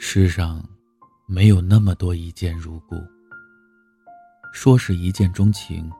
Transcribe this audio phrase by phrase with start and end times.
[0.00, 0.64] 世上
[1.26, 2.94] 没有那么多一见如故，
[4.52, 5.90] 说是一见钟情，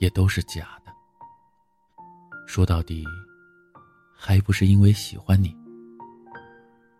[0.00, 0.92] 也都是假的。
[2.44, 3.04] 说到底，
[4.16, 5.56] 还不是因为喜欢你，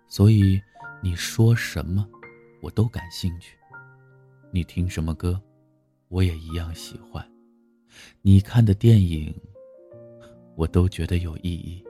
[0.07, 0.63] 所以
[1.03, 2.09] 你说什么，
[2.63, 3.57] 我都感兴趣；
[4.53, 5.39] 你听什么歌，
[6.09, 7.21] 我也一样喜欢；
[8.23, 9.35] 你看的电影，
[10.55, 11.85] 我都觉得有意义。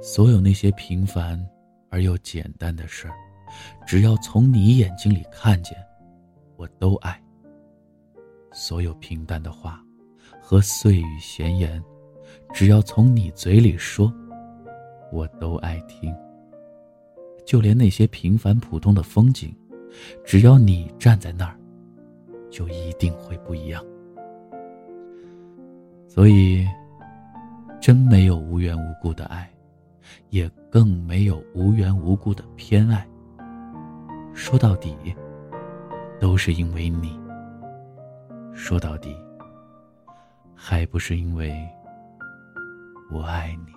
[0.00, 1.44] 所有那些平凡
[1.90, 3.14] 而又简单的事儿。
[3.86, 5.76] 只要从你眼睛里看见，
[6.56, 7.20] 我都爱。
[8.52, 9.82] 所有平淡的话
[10.40, 11.82] 和碎语闲言，
[12.52, 14.12] 只要从你嘴里说，
[15.10, 16.14] 我都爱听。
[17.44, 19.54] 就连那些平凡普通的风景，
[20.24, 21.58] 只要你站在那儿，
[22.50, 23.84] 就一定会不一样。
[26.06, 26.66] 所以，
[27.80, 29.50] 真没有无缘无故的爱，
[30.28, 33.06] 也更没有无缘无故的偏爱。
[34.34, 35.14] 说到底，
[36.20, 37.20] 都是因为你。
[38.54, 39.16] 说到底，
[40.54, 41.54] 还不是因为
[43.10, 43.72] 我爱你。